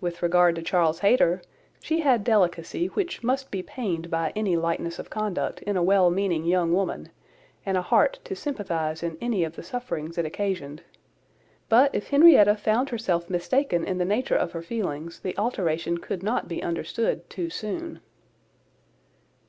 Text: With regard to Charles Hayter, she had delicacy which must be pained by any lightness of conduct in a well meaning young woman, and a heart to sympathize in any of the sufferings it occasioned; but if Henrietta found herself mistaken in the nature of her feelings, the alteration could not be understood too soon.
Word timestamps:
With 0.00 0.22
regard 0.22 0.54
to 0.54 0.62
Charles 0.62 1.00
Hayter, 1.00 1.42
she 1.80 1.98
had 1.98 2.22
delicacy 2.22 2.86
which 2.86 3.24
must 3.24 3.50
be 3.50 3.60
pained 3.60 4.08
by 4.08 4.32
any 4.36 4.56
lightness 4.56 5.00
of 5.00 5.10
conduct 5.10 5.62
in 5.62 5.76
a 5.76 5.82
well 5.82 6.10
meaning 6.12 6.44
young 6.44 6.72
woman, 6.72 7.08
and 7.66 7.76
a 7.76 7.82
heart 7.82 8.20
to 8.22 8.36
sympathize 8.36 9.02
in 9.02 9.18
any 9.20 9.42
of 9.42 9.56
the 9.56 9.64
sufferings 9.64 10.16
it 10.16 10.24
occasioned; 10.24 10.84
but 11.68 11.92
if 11.92 12.10
Henrietta 12.10 12.54
found 12.54 12.90
herself 12.90 13.28
mistaken 13.28 13.84
in 13.84 13.98
the 13.98 14.04
nature 14.04 14.36
of 14.36 14.52
her 14.52 14.62
feelings, 14.62 15.18
the 15.18 15.36
alteration 15.36 15.98
could 15.98 16.22
not 16.22 16.46
be 16.46 16.62
understood 16.62 17.28
too 17.28 17.50
soon. 17.50 17.98